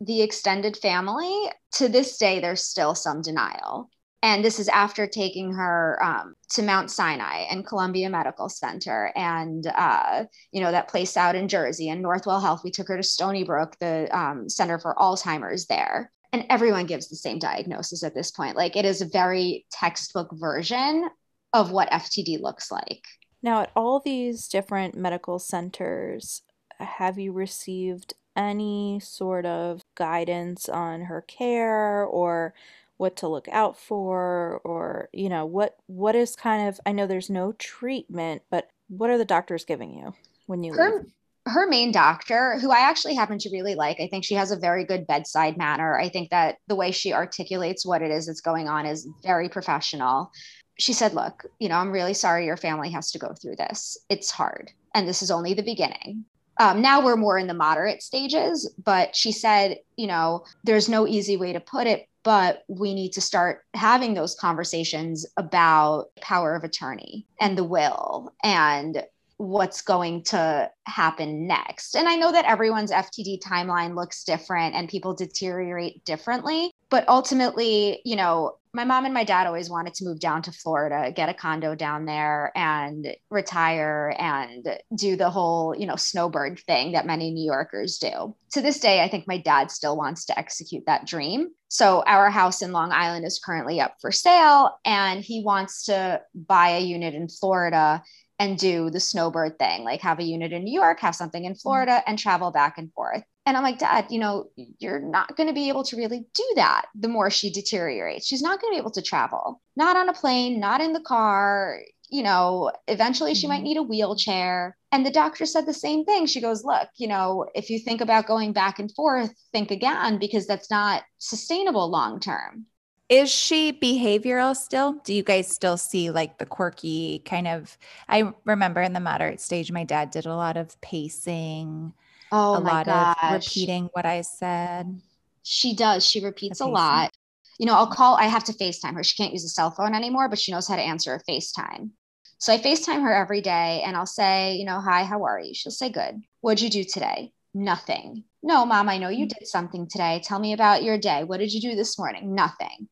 [0.00, 1.32] the extended family,
[1.74, 3.88] to this day, there's still some denial.
[4.20, 9.64] And this is after taking her um, to Mount Sinai and Columbia Medical Center and,
[9.68, 12.62] uh, you know, that place out in Jersey and Northwell Health.
[12.64, 16.10] We took her to Stony Brook, the um, Center for Alzheimer's there.
[16.32, 18.56] And everyone gives the same diagnosis at this point.
[18.56, 21.08] Like it is a very textbook version
[21.52, 23.04] of what FTD looks like.
[23.42, 26.42] Now, at all these different medical centers,
[26.78, 32.54] have you received any sort of guidance on her care or
[32.96, 37.06] what to look out for or, you know, what what is kind of I know
[37.06, 40.14] there's no treatment, but what are the doctors giving you
[40.46, 41.12] when you her leave?
[41.48, 44.56] her main doctor who i actually happen to really like i think she has a
[44.56, 48.40] very good bedside manner i think that the way she articulates what it is that's
[48.40, 50.30] going on is very professional
[50.78, 53.98] she said look you know i'm really sorry your family has to go through this.
[54.08, 56.24] It's hard and this is only the beginning.
[56.60, 61.06] Um, now we're more in the moderate stages but she said you know there's no
[61.06, 66.54] easy way to put it but we need to start having those conversations about power
[66.54, 69.02] of attorney and the will and
[69.38, 71.94] what's going to happen next.
[71.94, 78.00] And I know that everyone's FTD timeline looks different and people deteriorate differently, but ultimately,
[78.04, 81.28] you know, my mom and my dad always wanted to move down to Florida, get
[81.28, 87.06] a condo down there and retire and do the whole, you know, snowbird thing that
[87.06, 88.34] many New Yorkers do.
[88.52, 91.48] To this day, I think my dad still wants to execute that dream.
[91.68, 96.22] So our house in Long Island is currently up for sale and he wants to
[96.34, 98.02] buy a unit in Florida
[98.38, 101.54] and do the snowbird thing, like have a unit in New York, have something in
[101.54, 103.22] Florida, and travel back and forth.
[103.46, 106.52] And I'm like, Dad, you know, you're not going to be able to really do
[106.56, 108.26] that the more she deteriorates.
[108.26, 111.00] She's not going to be able to travel, not on a plane, not in the
[111.00, 111.80] car.
[112.10, 113.64] You know, eventually she might Mhm.
[113.64, 114.76] need a wheelchair.
[114.92, 116.26] And the doctor said the same thing.
[116.26, 120.18] She goes, Look, you know, if you think about going back and forth, think again
[120.18, 122.66] because that's not sustainable long term.
[123.08, 124.94] Is she behavioral still?
[125.04, 127.78] Do you guys still see like the quirky kind of?
[128.08, 131.94] I remember in the moderate stage, my dad did a lot of pacing,
[132.32, 133.14] Oh a lot gosh.
[133.24, 135.00] of repeating what I said.
[135.42, 136.06] She does.
[136.06, 137.10] She repeats a lot.
[137.58, 139.02] You know, I'll call, I have to FaceTime her.
[139.02, 141.90] She can't use a cell phone anymore, but she knows how to answer a FaceTime.
[142.38, 145.54] So I FaceTime her every day and I'll say, you know, hi, how are you?
[145.54, 146.20] She'll say, good.
[146.40, 147.32] What'd you do today?
[147.54, 148.24] Nothing.
[148.42, 149.30] No, mom, I know you mm.
[149.30, 150.20] did something today.
[150.24, 151.24] Tell me about your day.
[151.24, 152.34] What did you do this morning?
[152.34, 152.88] Nothing.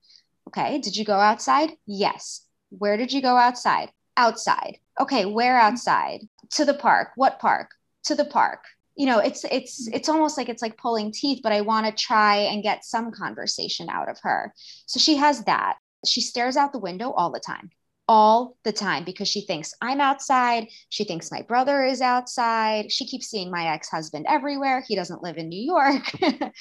[0.48, 0.78] Okay.
[0.78, 1.72] Did you go outside?
[1.86, 2.46] Yes.
[2.70, 3.90] Where did you go outside?
[4.16, 4.78] Outside.
[5.00, 5.24] Okay.
[5.24, 5.62] Where mm.
[5.62, 6.20] outside?
[6.52, 7.10] To the park.
[7.16, 7.70] What park?
[8.04, 8.60] To the park
[8.96, 9.94] you know it's it's mm.
[9.94, 13.12] it's almost like it's like pulling teeth but i want to try and get some
[13.12, 14.52] conversation out of her
[14.86, 17.70] so she has that she stares out the window all the time
[18.08, 23.04] all the time because she thinks i'm outside she thinks my brother is outside she
[23.06, 26.04] keeps seeing my ex-husband everywhere he doesn't live in new york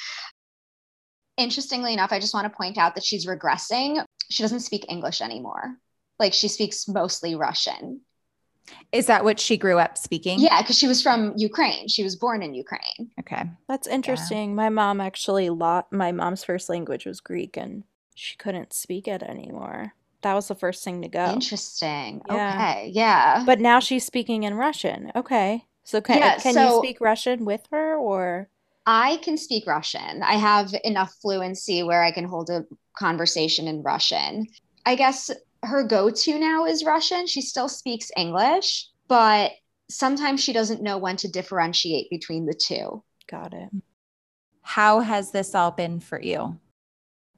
[1.37, 5.21] interestingly enough i just want to point out that she's regressing she doesn't speak english
[5.21, 5.75] anymore
[6.19, 8.01] like she speaks mostly russian
[8.91, 10.39] Is that what she grew up speaking?
[10.39, 13.43] yeah because she was from ukraine she was born in ukraine Okay.
[13.67, 14.53] That's interesting.
[14.55, 19.23] My mom actually lot my mom's first language was Greek and she couldn't speak it
[19.23, 19.93] anymore.
[20.25, 21.33] That was the first thing to go.
[21.33, 22.19] Interesting.
[22.27, 22.55] Yeah.
[22.55, 22.91] Okay.
[22.91, 23.43] Yeah.
[23.45, 25.11] But now she's speaking in Russian.
[25.15, 25.65] Okay.
[25.83, 28.49] So can, Yeah, can you speak Russian with her or
[28.87, 30.23] I can speak Russian.
[30.23, 32.65] I have enough fluency where I can hold a
[32.97, 34.47] conversation in Russian.
[34.87, 35.29] I guess
[35.61, 37.27] her go to now is Russian.
[37.27, 39.51] She still speaks English, but
[39.91, 43.03] sometimes she doesn't know when to differentiate between the two.
[43.29, 43.69] got it?
[44.63, 46.59] How has this all been for you?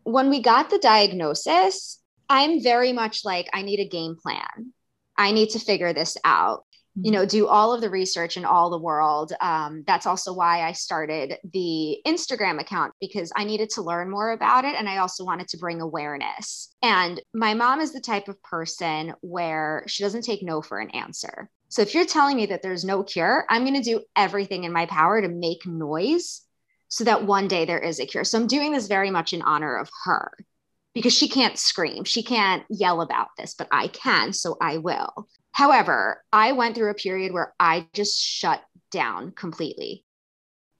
[0.04, 4.74] When we got the diagnosis, I'm very much like, I need a game plan.
[5.18, 6.64] I need to figure this out.
[7.00, 9.32] you know do all of the research in all the world.
[9.40, 14.32] Um, that's also why i started the instagram account because i needed to learn more
[14.32, 16.74] about it and i also wanted to bring awareness.
[16.82, 20.90] And my mom is the type of person where she doesn't take no for an
[20.92, 21.50] answer.
[21.70, 24.74] So if you're telling me that there's no cure i'm going to do everything in
[24.74, 26.42] my power to make noise
[26.90, 28.24] so that one day there is a cure.
[28.24, 30.32] So i'm doing this very much in honor of her
[30.98, 35.28] because she can't scream she can't yell about this but i can so i will
[35.58, 40.06] However, I went through a period where I just shut down completely.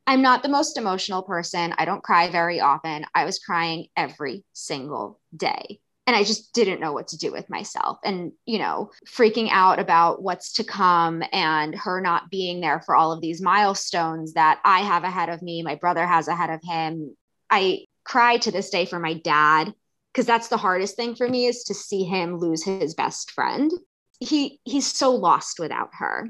[0.06, 1.74] I'm not the most emotional person.
[1.80, 3.04] I don't cry very often.
[3.16, 5.80] I was crying every single day.
[6.06, 7.98] And I just didn't know what to do with myself.
[8.06, 12.96] And, you know, freaking out about what's to come and her not being there for
[12.96, 16.62] all of these milestones that I have ahead of me, my brother has ahead of
[16.64, 17.18] him.
[17.50, 19.74] I cry to this day for my dad
[20.18, 23.72] because that's the hardest thing for me is to see him lose his best friend.
[24.20, 26.30] He he's so lost without her.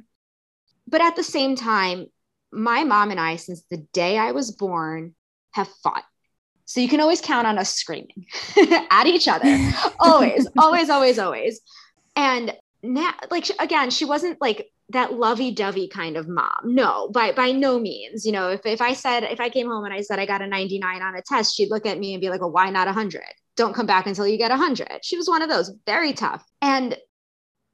[0.85, 2.07] But at the same time,
[2.51, 5.15] my mom and I, since the day I was born,
[5.51, 6.03] have fought.
[6.65, 8.25] So you can always count on us screaming
[8.91, 9.57] at each other.
[10.01, 11.61] always, always, always, always.
[12.17, 16.59] And now, like, again, she wasn't like that lovey-dovey kind of mom.
[16.65, 18.25] No, by by no means.
[18.25, 20.41] You know, if, if I said, if I came home and I said I got
[20.41, 22.87] a 99 on a test, she'd look at me and be like, well, why not
[22.87, 23.23] 100?
[23.57, 24.99] Don't come back until you get 100.
[25.03, 26.45] She was one of those, very tough.
[26.61, 26.95] And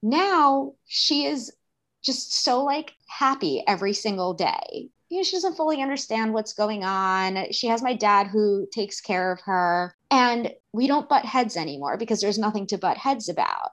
[0.01, 1.53] now she is
[2.03, 4.89] just so like happy every single day.
[5.09, 7.51] You know, she doesn't fully understand what's going on.
[7.51, 11.97] She has my dad who takes care of her, and we don't butt heads anymore
[11.97, 13.69] because there's nothing to butt heads about.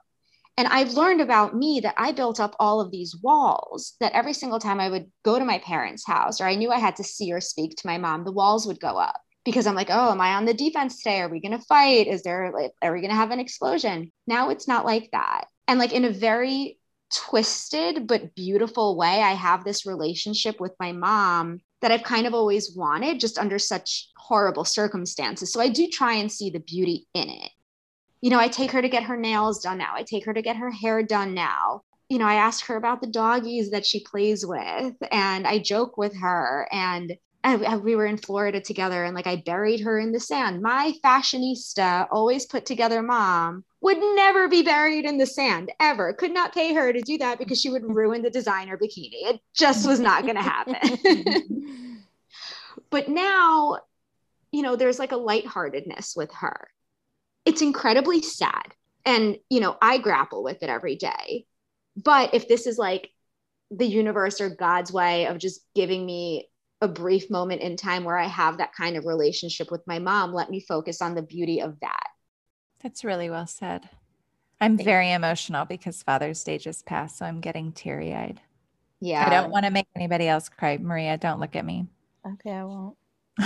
[0.57, 4.33] And I've learned about me that I built up all of these walls that every
[4.33, 7.03] single time I would go to my parents' house or I knew I had to
[7.03, 10.11] see or speak to my mom, the walls would go up because I'm like, oh,
[10.11, 11.21] am I on the defense today?
[11.21, 12.07] Are we going to fight?
[12.07, 14.11] Is there like, are we going to have an explosion?
[14.27, 15.45] Now it's not like that.
[15.67, 16.77] And like in a very
[17.13, 22.33] twisted but beautiful way, I have this relationship with my mom that I've kind of
[22.33, 25.51] always wanted, just under such horrible circumstances.
[25.51, 27.49] So I do try and see the beauty in it.
[28.21, 30.43] You know, I take her to get her nails done now, I take her to
[30.43, 31.81] get her hair done now.
[32.07, 35.97] You know, I ask her about the doggies that she plays with, and I joke
[35.97, 36.67] with her.
[36.71, 40.61] And and we were in Florida together and like I buried her in the sand.
[40.61, 46.13] My fashionista, always put together mom would never be buried in the sand ever.
[46.13, 49.23] Could not pay her to do that because she would ruin the designer bikini.
[49.23, 52.03] It just was not going to happen.
[52.91, 53.79] but now,
[54.51, 56.69] you know, there's like a lightheartedness with her.
[57.45, 58.75] It's incredibly sad.
[59.03, 61.45] And, you know, I grapple with it every day.
[61.97, 63.09] But if this is like
[63.71, 66.50] the universe or God's way of just giving me
[66.81, 70.33] a brief moment in time where I have that kind of relationship with my mom,
[70.33, 72.07] let me focus on the beauty of that.
[72.81, 73.87] That's really well said.
[74.59, 78.41] I'm very emotional because Father's Day just passed, so I'm getting teary eyed.
[78.99, 79.25] Yeah.
[79.25, 80.77] I don't want to make anybody else cry.
[80.77, 81.87] Maria, don't look at me.
[82.33, 82.95] Okay, I won't.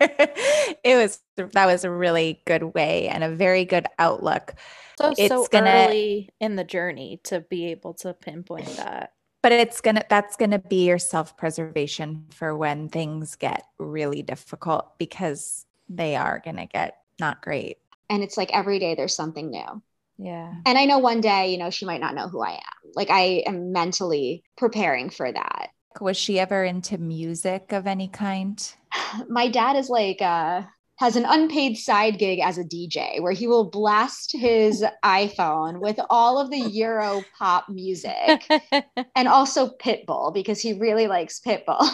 [0.00, 4.54] it was that was a really good way and a very good outlook.
[4.98, 9.13] So it's so gonna, early in the journey to be able to pinpoint that
[9.44, 15.66] but it's gonna that's gonna be your self-preservation for when things get really difficult because
[15.86, 17.76] they are gonna get not great.
[18.08, 19.82] And it's like every day there's something new.
[20.16, 20.54] Yeah.
[20.64, 22.90] And i know one day you know she might not know who i am.
[22.94, 25.68] Like i am mentally preparing for that.
[26.00, 28.66] Was she ever into music of any kind?
[29.28, 30.62] My dad is like uh
[30.96, 35.98] has an unpaid side gig as a DJ where he will blast his iPhone with
[36.08, 38.48] all of the Euro pop music
[39.16, 41.84] and also Pitbull because he really likes Pitbull.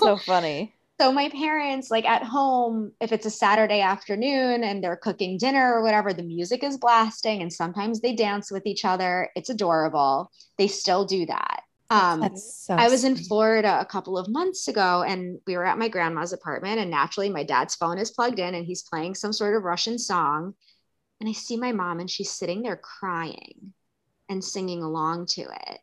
[0.00, 0.72] so funny.
[0.98, 5.74] So my parents, like at home, if it's a Saturday afternoon and they're cooking dinner
[5.74, 9.28] or whatever, the music is blasting and sometimes they dance with each other.
[9.36, 10.30] It's adorable.
[10.56, 11.60] They still do that.
[11.88, 15.78] Um, so I was in Florida a couple of months ago and we were at
[15.78, 16.78] my grandma's apartment.
[16.78, 19.98] And naturally, my dad's phone is plugged in and he's playing some sort of Russian
[19.98, 20.54] song.
[21.20, 23.72] And I see my mom and she's sitting there crying
[24.28, 25.78] and singing along to it.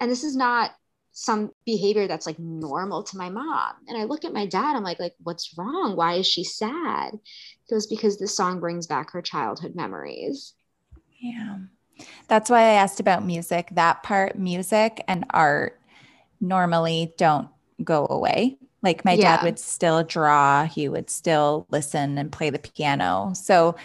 [0.00, 0.70] And this is not
[1.12, 3.74] some behavior that's like normal to my mom.
[3.86, 5.96] And I look at my dad, I'm like, like, what's wrong?
[5.96, 7.12] Why is she sad?
[7.12, 10.54] He goes, because this song brings back her childhood memories.
[11.20, 11.58] Yeah.
[12.28, 13.68] That's why I asked about music.
[13.72, 15.80] That part, music and art
[16.40, 17.48] normally don't
[17.82, 18.58] go away.
[18.82, 19.36] Like my yeah.
[19.36, 23.32] dad would still draw, he would still listen and play the piano.
[23.34, 23.76] So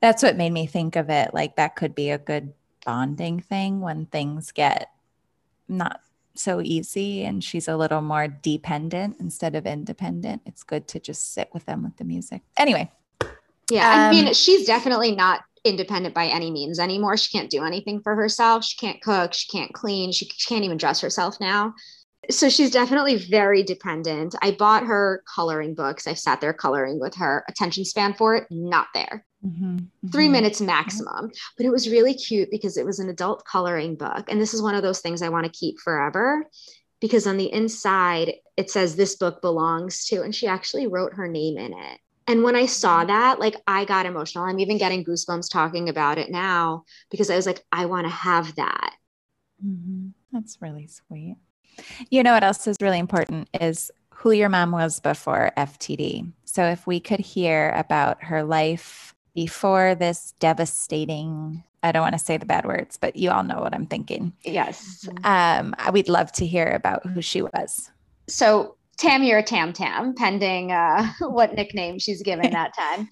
[0.00, 1.34] that's what made me think of it.
[1.34, 2.52] Like that could be a good
[2.84, 4.90] bonding thing when things get
[5.68, 6.00] not
[6.34, 10.42] so easy and she's a little more dependent instead of independent.
[10.46, 12.42] It's good to just sit with them with the music.
[12.56, 12.90] Anyway.
[13.70, 13.88] Yeah.
[13.88, 17.16] Um, I mean, um, she's definitely not independent by any means anymore.
[17.16, 18.64] She can't do anything for herself.
[18.64, 19.32] She can't cook.
[19.32, 20.12] She can't clean.
[20.12, 21.74] She, she can't even dress herself now.
[22.30, 24.34] So she's definitely very dependent.
[24.40, 26.06] I bought her coloring books.
[26.06, 27.44] I've sat there coloring with her.
[27.48, 29.26] Attention span for it, not there.
[29.44, 30.08] Mm-hmm, mm-hmm.
[30.08, 31.30] Three minutes maximum.
[31.56, 34.24] But it was really cute because it was an adult coloring book.
[34.28, 36.46] And this is one of those things I want to keep forever
[37.00, 41.28] because on the inside, it says this book belongs to, and she actually wrote her
[41.28, 41.98] name in it.
[42.26, 44.44] And when I saw that, like I got emotional.
[44.44, 48.12] I'm even getting goosebumps talking about it now because I was like, I want to
[48.12, 48.94] have that.
[49.64, 50.08] Mm-hmm.
[50.32, 51.36] That's really sweet.
[52.10, 56.32] You know what else is really important is who your mom was before FTD.
[56.44, 62.18] So if we could hear about her life before this devastating I don't want to
[62.18, 64.32] say the bad words, but you all know what I'm thinking.
[64.42, 65.06] Yes.
[65.22, 67.90] Um, we'd love to hear about who she was.
[68.26, 73.08] So Tammy or Tam Tam, pending uh, what nickname she's given that time.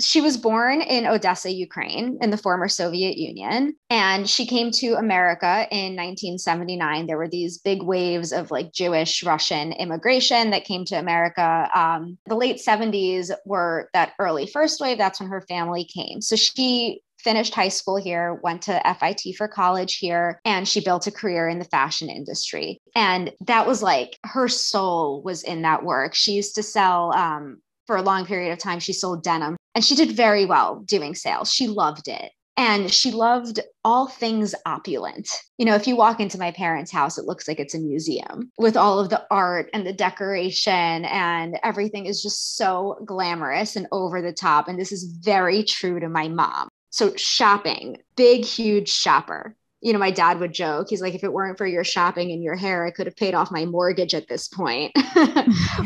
[0.00, 3.74] She was born in Odessa, Ukraine, in the former Soviet Union.
[3.90, 7.06] And she came to America in 1979.
[7.06, 11.68] There were these big waves of like Jewish Russian immigration that came to America.
[11.74, 14.98] Um, the late 70s were that early first wave.
[14.98, 16.20] That's when her family came.
[16.20, 21.06] So she finished high school here, went to FIT for college here, and she built
[21.06, 22.78] a career in the fashion industry.
[22.94, 26.14] And that was like her soul was in that work.
[26.14, 29.84] She used to sell, um, for a long period of time, she sold denim and
[29.84, 31.52] she did very well doing sales.
[31.52, 32.32] She loved it.
[32.56, 35.28] And she loved all things opulent.
[35.58, 38.52] You know, if you walk into my parents' house, it looks like it's a museum
[38.58, 43.88] with all of the art and the decoration, and everything is just so glamorous and
[43.90, 44.68] over the top.
[44.68, 46.68] And this is very true to my mom.
[46.94, 49.56] So shopping, big, huge shopper.
[49.80, 52.40] You know, my dad would joke, he's like, if it weren't for your shopping and
[52.40, 54.92] your hair, I could have paid off my mortgage at this point.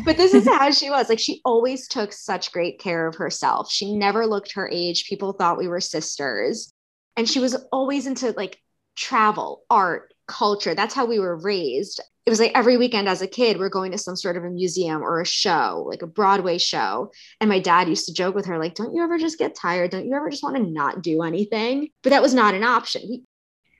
[0.05, 1.09] but this is how she was.
[1.09, 3.73] Like, she always took such great care of herself.
[3.73, 5.09] She never looked her age.
[5.09, 6.75] People thought we were sisters.
[7.17, 8.61] And she was always into like
[8.95, 10.74] travel, art, culture.
[10.74, 12.01] That's how we were raised.
[12.24, 14.51] It was like every weekend as a kid, we're going to some sort of a
[14.51, 17.11] museum or a show, like a Broadway show.
[17.41, 19.91] And my dad used to joke with her, like, don't you ever just get tired?
[19.91, 21.89] Don't you ever just want to not do anything?
[22.03, 23.26] But that was not an option.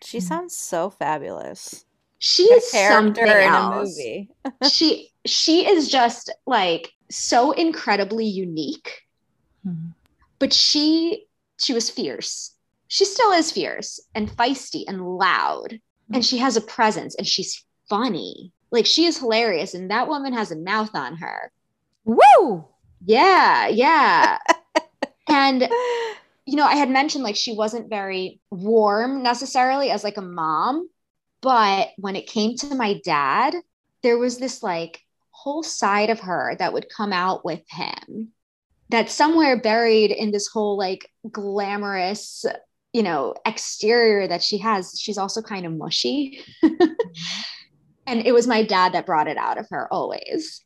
[0.03, 1.84] She sounds so fabulous.
[2.18, 4.01] She is something else.
[4.72, 9.03] she she is just like so incredibly unique.
[9.66, 9.90] Mm-hmm.
[10.38, 11.26] But she
[11.59, 12.55] she was fierce.
[12.88, 15.78] She still is fierce and feisty and loud
[16.12, 18.52] and she has a presence and she's funny.
[18.70, 21.52] Like she is hilarious and that woman has a mouth on her.
[22.04, 22.66] Woo!
[23.04, 24.38] Yeah, yeah.
[25.28, 25.68] and
[26.46, 30.88] you know, I had mentioned like she wasn't very warm necessarily as like a mom,
[31.40, 33.54] but when it came to my dad,
[34.02, 38.32] there was this like whole side of her that would come out with him
[38.90, 42.44] that somewhere buried in this whole like glamorous
[42.99, 46.40] you know exterior that she has she's also kind of mushy.
[48.09, 50.64] And it was my dad that brought it out of her always.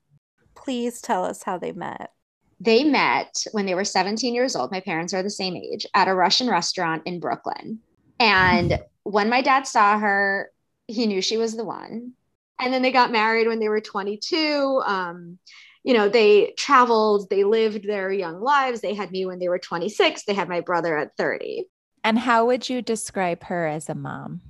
[0.54, 2.12] Please tell us how they met.
[2.60, 4.70] They met when they were 17 years old.
[4.70, 7.80] My parents are the same age at a russian restaurant in brooklyn.
[8.20, 10.52] And when my dad saw her
[10.86, 12.12] he knew she was the one.
[12.60, 15.38] And then they got married when they were 22 um,
[15.82, 18.80] you know they traveled they lived their young lives.
[18.80, 21.66] They had me when they were 26 they had my brother at 30
[22.04, 24.40] and how would you describe her as a mom?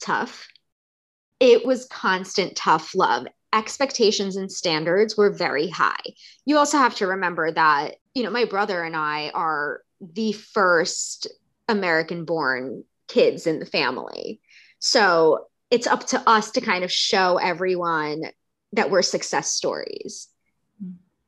[0.00, 0.48] Tough.
[1.40, 3.26] It was constant tough love.
[3.52, 6.02] Expectations and standards were very high.
[6.44, 11.28] You also have to remember that, you know, my brother and I are the first
[11.68, 14.40] American born kids in the family.
[14.78, 18.22] So it's up to us to kind of show everyone
[18.72, 20.28] that we're success stories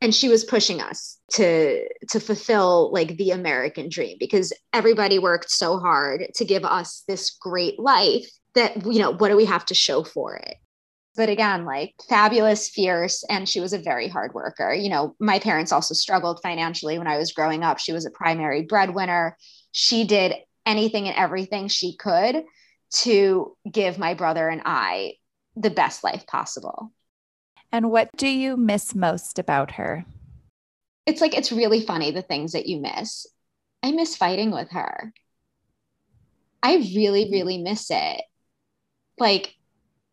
[0.07, 5.51] and she was pushing us to to fulfill like the american dream because everybody worked
[5.51, 9.67] so hard to give us this great life that you know what do we have
[9.67, 10.55] to show for it?
[11.17, 14.73] But again like fabulous fierce and she was a very hard worker.
[14.73, 17.81] You know my parents also struggled financially when i was growing up.
[17.81, 19.37] She was a primary breadwinner.
[19.73, 20.35] She did
[20.65, 22.45] anything and everything she could
[22.93, 25.15] to give my brother and i
[25.57, 26.93] the best life possible
[27.73, 30.05] and what do you miss most about her?
[31.07, 33.27] It's like, it's really funny the things that you miss.
[33.83, 35.13] I miss fighting with her.
[36.63, 37.33] I really, mm-hmm.
[37.33, 38.23] really miss it.
[39.19, 39.55] Like,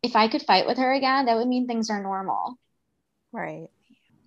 [0.04, 2.60] if I could fight with her again, that would mean things are normal.
[3.32, 3.68] Right.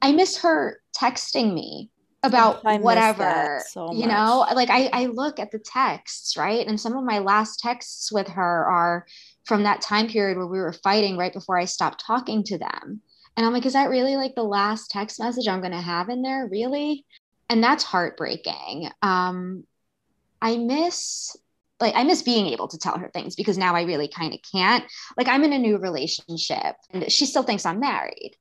[0.03, 1.91] I miss her texting me
[2.23, 6.97] about whatever so you know like I, I look at the texts right and some
[6.97, 9.07] of my last texts with her are
[9.45, 13.01] from that time period where we were fighting right before i stopped talking to them
[13.37, 16.09] and I'm like, is that really like the last text message I'm going to have
[16.09, 16.49] in there?
[16.51, 17.05] Really?
[17.49, 18.91] And that's heartbreaking.
[19.03, 19.65] Um,
[20.41, 21.37] I miss
[21.79, 24.41] like I miss being able to tell her things because now I really kind of
[24.51, 24.85] can't.
[25.17, 28.37] Like I'm in a new relationship and she still thinks I'm married.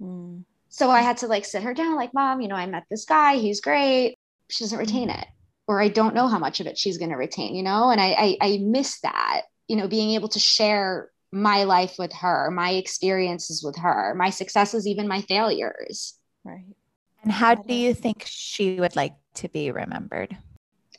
[0.00, 0.44] Mm.
[0.70, 3.04] So I had to like sit her down like, "Mom, you know, I met this
[3.04, 4.18] guy, he's great."
[4.48, 5.20] She doesn't retain mm.
[5.20, 5.28] it.
[5.66, 7.90] Or I don't know how much of it she's going to retain, you know?
[7.90, 12.12] And I, I I miss that, you know, being able to share my life with
[12.14, 16.14] her, my experiences with her, my successes, even my failures.
[16.44, 16.74] Right.
[17.22, 20.36] And how do you think she would like to be remembered?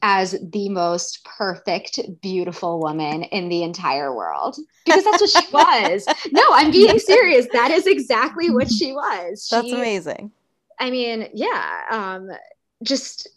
[0.01, 4.55] as the most perfect, beautiful woman in the entire world
[4.85, 6.05] because that's what she was.
[6.31, 7.47] No, I'm being serious.
[7.51, 9.47] That is exactly what she was.
[9.49, 10.31] She, that's amazing.
[10.79, 12.29] I mean, yeah, um,
[12.83, 13.27] just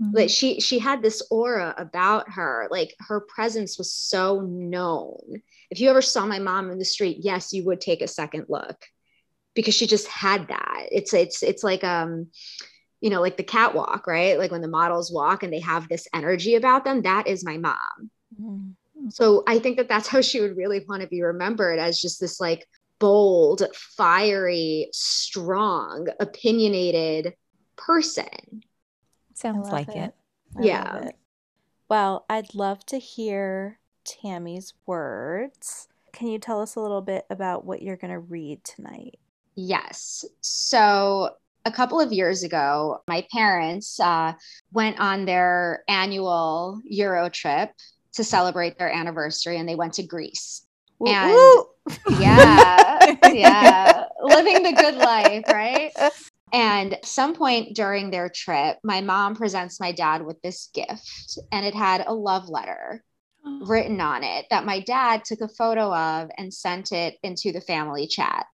[0.00, 0.16] mm-hmm.
[0.16, 2.68] like she she had this aura about her.
[2.70, 5.42] Like her presence was so known.
[5.70, 8.46] If you ever saw my mom in the street, yes, you would take a second
[8.48, 8.84] look
[9.54, 10.86] because she just had that.
[10.90, 12.28] It's it's it's like um
[13.00, 14.38] you know, like the catwalk, right?
[14.38, 17.56] Like when the models walk and they have this energy about them, that is my
[17.56, 18.10] mom.
[18.40, 19.08] Mm-hmm.
[19.08, 22.20] So I think that that's how she would really want to be remembered as just
[22.20, 22.66] this like
[22.98, 27.34] bold, fiery, strong, opinionated
[27.76, 28.62] person.
[29.40, 29.96] Sounds like it.
[29.96, 30.14] it.
[30.60, 30.96] yeah.
[31.06, 31.16] It.
[31.88, 35.88] Well, I'd love to hear Tammy's words.
[36.12, 39.18] Can you tell us a little bit about what you're going to read tonight?
[39.54, 40.26] Yes.
[40.42, 41.30] So
[41.64, 44.34] a couple of years ago, my parents uh,
[44.72, 47.70] went on their annual Euro trip
[48.12, 50.66] to celebrate their anniversary and they went to Greece.
[51.00, 51.64] and
[52.20, 55.92] yeah, yeah, living the good life, right?
[56.52, 61.64] And some point during their trip, my mom presents my dad with this gift, and
[61.64, 63.04] it had a love letter
[63.46, 63.66] oh.
[63.66, 67.60] written on it that my dad took a photo of and sent it into the
[67.60, 68.46] family chat.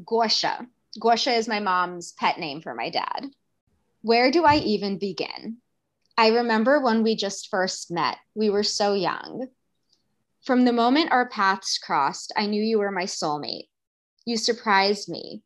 [0.00, 0.66] Gosha
[0.98, 3.26] Gosha is my mom's pet name for my dad.
[4.02, 5.58] Where do I even begin?
[6.16, 9.48] I remember when we just first met, we were so young.
[10.44, 13.68] From the moment our paths crossed, I knew you were my soulmate.
[14.24, 15.42] You surprised me,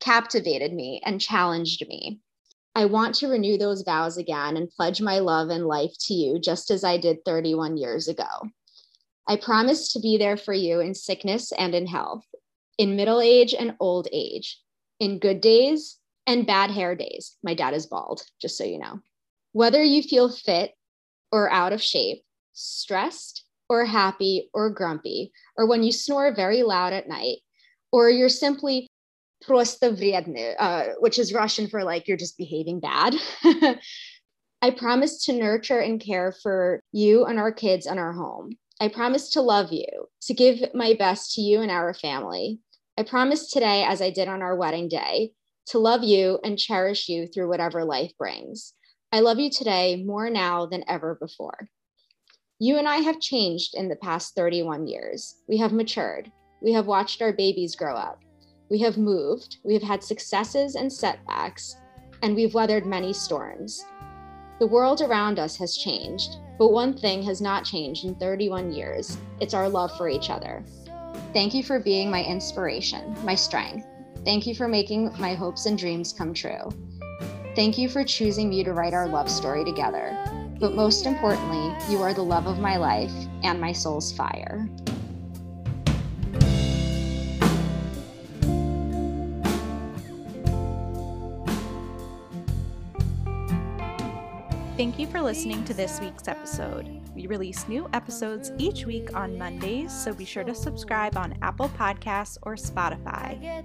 [0.00, 2.20] captivated me, and challenged me.
[2.74, 6.38] I want to renew those vows again and pledge my love and life to you,
[6.38, 8.28] just as I did 31 years ago.
[9.26, 12.24] I promise to be there for you in sickness and in health,
[12.78, 14.60] in middle age and old age,
[14.98, 17.36] in good days and bad hair days.
[17.42, 19.00] My dad is bald, just so you know.
[19.52, 20.72] Whether you feel fit
[21.32, 22.22] or out of shape,
[22.52, 27.38] stressed or happy or grumpy, or when you snore very loud at night,
[27.92, 28.86] or you're simply
[29.49, 33.15] просто вредный, uh, which is Russian for like you're just behaving bad.
[34.61, 38.57] I promise to nurture and care for you and our kids and our home.
[38.79, 42.59] I promise to love you, to give my best to you and our family,
[42.97, 45.33] I promise today, as I did on our wedding day,
[45.67, 48.73] to love you and cherish you through whatever life brings.
[49.11, 51.67] I love you today more now than ever before.
[52.57, 55.35] You and I have changed in the past 31 years.
[55.45, 56.31] We have matured.
[56.61, 58.21] We have watched our babies grow up.
[58.70, 59.56] We have moved.
[59.64, 61.76] We have had successes and setbacks,
[62.22, 63.84] and we've weathered many storms.
[64.60, 69.18] The world around us has changed, but one thing has not changed in 31 years
[69.40, 70.62] it's our love for each other.
[71.32, 73.86] Thank you for being my inspiration, my strength.
[74.24, 76.70] Thank you for making my hopes and dreams come true.
[77.56, 80.16] Thank you for choosing me to write our love story together.
[80.60, 83.12] But most importantly, you are the love of my life
[83.42, 84.68] and my soul's fire.
[94.80, 96.88] Thank you for listening to this week's episode.
[97.14, 101.68] We release new episodes each week on Mondays, so be sure to subscribe on Apple
[101.68, 103.62] Podcasts or Spotify.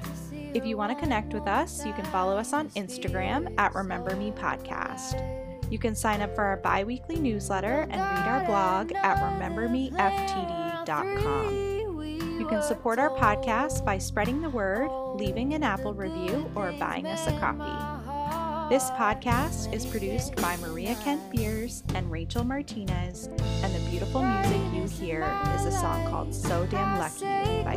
[0.53, 4.13] If you want to connect with us, you can follow us on Instagram at Remember
[4.17, 5.71] Me Podcast.
[5.71, 12.37] You can sign up for our bi weekly newsletter and read our blog at remembermeftd.com.
[12.37, 17.07] You can support our podcast by spreading the word, leaving an Apple review, or buying
[17.07, 17.94] us a coffee.
[18.67, 23.27] This podcast is produced by Maria Kent Beers and Rachel Martinez,
[23.61, 25.21] and the beautiful music you hear
[25.53, 27.25] is a song called So Damn Lucky
[27.63, 27.75] by